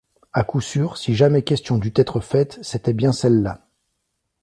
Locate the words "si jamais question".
0.97-1.77